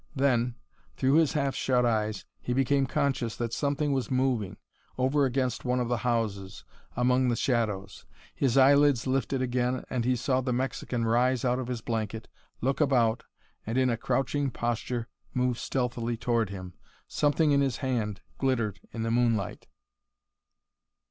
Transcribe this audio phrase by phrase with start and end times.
[0.15, 0.55] Then,
[0.97, 4.57] through his half shut eyes, he became conscious that something was moving,
[4.97, 8.07] over against one of the houses, among the shadows.
[8.33, 12.27] His eyelids lifted again and he saw the Mexican rise out of his blanket,
[12.61, 13.25] look about,
[13.63, 16.73] and in a crouching posture move stealthily toward him.
[17.07, 19.67] Something in his hand glittered in the moonlight.